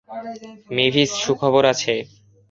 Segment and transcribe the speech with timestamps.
[0.75, 1.93] Mavis, সুখবর আছে!